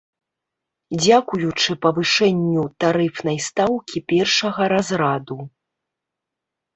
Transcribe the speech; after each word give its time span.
Дзякуючы 1.01 1.71
павышэнню 1.83 2.63
тарыфнай 2.83 3.37
стаўкі 3.49 3.97
першага 4.15 4.63
разраду. 4.73 5.37